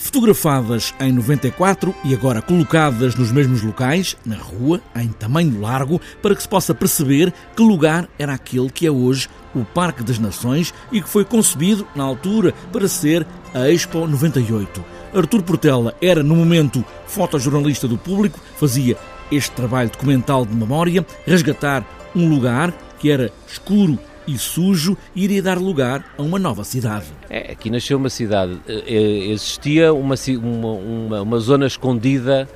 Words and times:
Fotografadas 0.00 0.94
em 0.98 1.12
94 1.12 1.94
e 2.04 2.14
agora 2.14 2.40
colocadas 2.40 3.14
nos 3.14 3.30
mesmos 3.30 3.62
locais, 3.62 4.16
na 4.24 4.36
rua, 4.36 4.80
em 4.96 5.08
tamanho 5.08 5.60
largo, 5.60 6.00
para 6.22 6.34
que 6.34 6.40
se 6.40 6.48
possa 6.48 6.74
perceber 6.74 7.30
que 7.54 7.62
lugar 7.62 8.08
era 8.18 8.32
aquele 8.32 8.70
que 8.70 8.86
é 8.86 8.90
hoje 8.90 9.28
o 9.54 9.62
Parque 9.62 10.02
das 10.02 10.18
Nações 10.18 10.72
e 10.90 11.02
que 11.02 11.08
foi 11.08 11.22
concebido, 11.22 11.86
na 11.94 12.02
altura, 12.02 12.54
para 12.72 12.88
ser 12.88 13.26
a 13.52 13.70
Expo 13.70 14.06
98. 14.06 14.82
Artur 15.14 15.42
Portela 15.42 15.94
era, 16.00 16.22
no 16.22 16.34
momento, 16.34 16.82
fotojornalista 17.06 17.86
do 17.86 17.98
público, 17.98 18.40
fazia 18.56 18.96
este 19.30 19.50
trabalho 19.50 19.90
documental 19.90 20.46
de 20.46 20.54
memória, 20.54 21.06
resgatar 21.26 21.84
um 22.16 22.26
lugar 22.26 22.72
que 22.98 23.10
era 23.10 23.30
escuro 23.46 23.98
e 24.30 24.38
sujo 24.38 24.96
iria 25.14 25.42
dar 25.42 25.58
lugar 25.58 26.04
a 26.16 26.22
uma 26.22 26.38
nova 26.38 26.62
cidade. 26.62 27.06
É, 27.28 27.52
aqui 27.52 27.68
nasceu 27.68 27.98
uma 27.98 28.08
cidade. 28.08 28.60
Eh, 28.68 28.84
eh, 28.86 29.30
existia 29.32 29.92
uma, 29.92 30.14
uma, 30.40 31.22
uma, 31.22 31.38
zona 31.40 31.66
escondida 31.66 32.48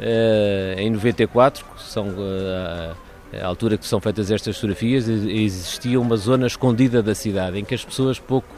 uh, 0.00 0.80
em 0.80 0.90
94, 0.90 1.64
que 1.64 1.82
são 1.84 2.08
uh, 2.08 2.96
a 3.40 3.46
altura 3.46 3.78
que 3.78 3.86
são 3.86 4.00
feitas 4.00 4.30
estas 4.30 4.56
fotografias, 4.56 5.08
existia 5.08 6.00
uma 6.00 6.16
zona 6.16 6.48
escondida 6.48 7.00
da 7.00 7.14
cidade 7.14 7.60
em 7.60 7.64
que 7.64 7.76
as 7.76 7.84
pessoas 7.84 8.18
pouco, 8.18 8.48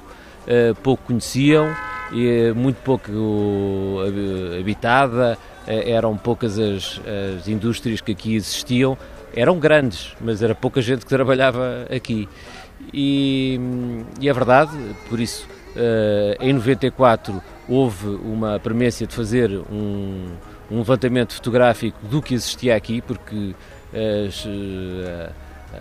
uh, 0.46 0.74
pouco 0.76 1.04
conheciam 1.08 1.68
e 2.10 2.52
muito 2.54 2.76
pouco 2.76 3.10
habitada, 4.58 5.38
eram 5.66 6.14
poucas 6.14 6.58
as, 6.58 7.00
as 7.38 7.48
indústrias 7.48 8.02
que 8.02 8.12
aqui 8.12 8.34
existiam 8.34 8.98
eram 9.34 9.58
grandes, 9.58 10.14
mas 10.20 10.42
era 10.42 10.54
pouca 10.54 10.80
gente 10.80 11.00
que 11.00 11.08
trabalhava 11.08 11.86
aqui. 11.94 12.28
E, 12.92 13.58
e 14.20 14.28
é 14.28 14.32
verdade, 14.32 14.76
por 15.08 15.20
isso, 15.20 15.46
uh, 15.76 16.36
em 16.40 16.52
94 16.52 17.42
houve 17.68 18.08
uma 18.08 18.58
premência 18.58 19.06
de 19.06 19.14
fazer 19.14 19.50
um, 19.70 20.26
um 20.70 20.78
levantamento 20.78 21.34
fotográfico 21.34 21.98
do 22.06 22.20
que 22.20 22.34
existia 22.34 22.74
aqui, 22.76 23.00
porque 23.00 23.54
uh, 23.94 25.32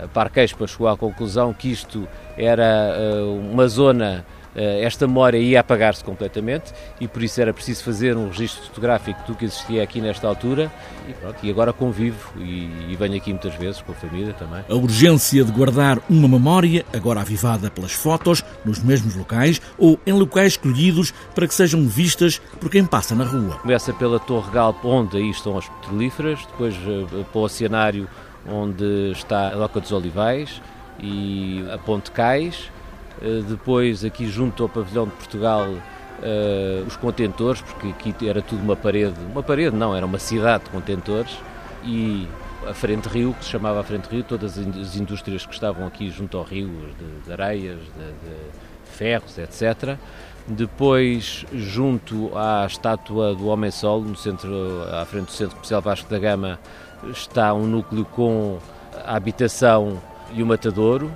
a 0.02 0.08
Parquespa 0.08 0.66
chegou 0.66 0.88
à 0.88 0.96
conclusão 0.96 1.52
que 1.52 1.70
isto 1.70 2.08
era 2.36 2.96
uh, 2.96 3.50
uma 3.52 3.68
zona 3.68 4.24
eh, 4.24 4.41
esta 4.54 5.06
memória 5.06 5.38
ia 5.38 5.60
apagar-se 5.60 6.04
completamente 6.04 6.72
e 7.00 7.08
por 7.08 7.22
isso 7.22 7.40
era 7.40 7.52
preciso 7.52 7.84
fazer 7.84 8.16
um 8.16 8.28
registro 8.28 8.64
fotográfico 8.66 9.20
do 9.26 9.34
que 9.34 9.46
existia 9.46 9.82
aqui 9.82 10.00
nesta 10.00 10.28
altura 10.28 10.70
e, 11.08 11.12
pronto, 11.14 11.36
e 11.42 11.50
agora 11.50 11.72
convivo 11.72 12.32
e, 12.38 12.68
e, 12.88 12.96
venho 12.98 13.16
aqui 13.16 13.30
muitas 13.30 13.54
vezes 13.54 13.80
com 13.80 13.92
a 13.92 13.94
família 13.94 14.34
também. 14.34 14.62
A 14.68 14.74
urgência 14.74 15.44
de 15.44 15.50
guardar 15.50 15.98
uma 16.08 16.28
memória, 16.28 16.84
agora 16.92 17.20
avivada 17.20 17.70
pelas 17.70 17.92
fotos, 17.92 18.44
nos 18.64 18.82
mesmos 18.82 19.14
locais 19.14 19.60
ou 19.78 19.98
em 20.06 20.12
locais 20.12 20.52
escolhidos 20.52 21.12
para 21.34 21.46
que 21.46 21.54
sejam 21.54 21.86
vistas 21.86 22.40
por 22.60 22.70
quem 22.70 22.84
passa 22.84 23.14
na 23.14 23.24
rua. 23.24 23.56
Começa 23.58 23.92
pela 23.92 24.20
Torre 24.20 24.50
Galp, 24.52 24.84
onde 24.84 25.16
aí 25.16 25.30
estão 25.30 25.56
as 25.56 25.68
petrolíferas, 25.68 26.40
depois 26.46 26.74
eh, 26.74 27.24
para 27.30 27.38
o 27.40 27.44
Oceanário, 27.44 28.08
onde 28.46 29.12
está 29.12 29.52
a 29.52 29.56
Loca 29.56 29.80
dos 29.80 29.92
Olivais 29.92 30.60
e 31.00 31.64
a 31.72 31.78
Ponte 31.78 32.10
Cais, 32.10 32.70
eh, 32.78 32.81
depois, 33.48 34.04
aqui 34.04 34.26
junto 34.28 34.62
ao 34.62 34.68
pavilhão 34.68 35.04
de 35.04 35.12
Portugal, 35.12 35.66
uh, 35.68 36.86
os 36.86 36.96
contentores, 36.96 37.60
porque 37.60 37.88
aqui 37.88 38.28
era 38.28 38.42
tudo 38.42 38.62
uma 38.62 38.76
parede, 38.76 39.14
uma 39.30 39.42
parede 39.42 39.76
não, 39.76 39.94
era 39.94 40.04
uma 40.04 40.18
cidade 40.18 40.64
de 40.64 40.70
contentores, 40.70 41.36
e 41.84 42.26
a 42.66 42.74
Frente 42.74 43.08
Rio, 43.08 43.34
que 43.34 43.44
se 43.44 43.50
chamava 43.50 43.80
a 43.80 43.82
Frente 43.82 44.06
Rio, 44.06 44.22
todas 44.22 44.58
as 44.58 44.96
indústrias 44.96 45.44
que 45.44 45.52
estavam 45.52 45.86
aqui 45.86 46.10
junto 46.10 46.36
ao 46.36 46.44
rio, 46.44 46.68
de, 46.98 47.26
de 47.26 47.32
areias, 47.32 47.78
de, 47.78 47.84
de 47.84 48.36
ferros, 48.92 49.36
etc. 49.38 49.96
Depois, 50.46 51.44
junto 51.52 52.36
à 52.36 52.66
estátua 52.66 53.34
do 53.34 53.46
Homem-Sol, 53.46 54.02
no 54.02 54.16
centro, 54.16 54.50
à 54.92 55.04
frente 55.04 55.26
do 55.26 55.32
Centro 55.32 55.54
Comercial 55.56 55.80
Vasco 55.80 56.10
da 56.10 56.18
Gama, 56.18 56.58
está 57.10 57.52
um 57.54 57.66
núcleo 57.66 58.04
com 58.04 58.58
a 59.04 59.16
habitação 59.16 60.00
e 60.32 60.42
o 60.42 60.46
matadouro, 60.46 61.10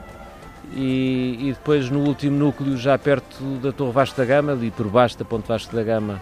e, 0.75 1.39
e, 1.41 1.53
depois 1.53 1.91
no 1.91 2.01
último 2.01 2.37
núcleo, 2.37 2.77
já 2.77 2.99
perto 2.99 3.43
da 3.63 3.73
Torre 3.73 3.93
Vasco 3.93 4.17
da 4.17 4.25
Gama, 4.25 4.53
ali 4.53 4.71
por 4.71 4.89
baixo 4.89 5.19
da 5.19 5.25
Ponte 5.25 5.47
Vasco 5.47 5.75
da 5.75 5.83
Gama, 5.83 6.21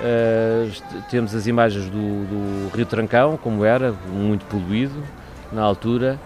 uh, 0.00 1.02
temos 1.10 1.34
as 1.34 1.46
imagens 1.46 1.86
do, 1.86 1.90
do, 1.90 2.76
Rio 2.76 2.86
Trancão, 2.86 3.36
como 3.36 3.64
era, 3.64 3.92
muito 4.12 4.44
poluído 4.46 5.02
na 5.52 5.62
altura, 5.62 6.18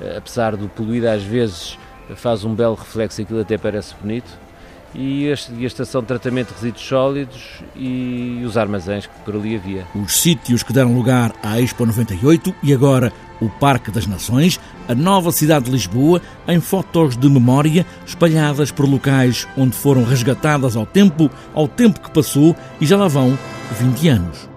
uh, 0.00 0.18
apesar 0.18 0.56
do 0.56 0.68
poluído 0.68 1.08
às 1.08 1.22
vezes 1.22 1.78
faz 2.16 2.44
um 2.44 2.54
belo 2.54 2.74
reflexo, 2.74 3.22
aquilo 3.22 3.40
até 3.40 3.56
parece 3.56 3.94
bonito, 4.00 4.30
e 4.94 5.30
a 5.30 5.66
estação 5.66 6.00
de 6.00 6.06
tratamento 6.06 6.48
de 6.48 6.54
resíduos 6.54 6.84
sólidos 6.84 7.62
e 7.74 8.42
os 8.44 8.56
armazéns 8.56 9.06
que 9.06 9.20
por 9.24 9.34
ali 9.34 9.56
havia. 9.56 9.86
Os 9.94 10.20
sítios 10.20 10.62
que 10.62 10.72
deram 10.72 10.94
lugar 10.94 11.32
à 11.42 11.60
Expo 11.60 11.86
98 11.86 12.54
e 12.62 12.72
agora 12.72 13.12
o 13.40 13.48
Parque 13.48 13.90
das 13.90 14.06
Nações, 14.06 14.60
a 14.88 14.94
nova 14.94 15.32
cidade 15.32 15.64
de 15.64 15.70
Lisboa, 15.72 16.20
em 16.46 16.60
fotos 16.60 17.16
de 17.16 17.28
memória 17.28 17.84
espalhadas 18.06 18.70
por 18.70 18.88
locais 18.88 19.48
onde 19.56 19.76
foram 19.76 20.04
resgatadas 20.04 20.76
ao 20.76 20.86
tempo, 20.86 21.30
ao 21.54 21.66
tempo 21.66 22.00
que 22.00 22.10
passou 22.10 22.54
e 22.80 22.86
já 22.86 22.96
lá 22.96 23.08
vão 23.08 23.36
20 23.80 24.08
anos. 24.08 24.51